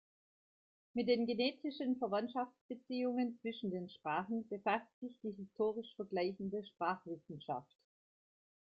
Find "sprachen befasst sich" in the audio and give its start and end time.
3.87-5.15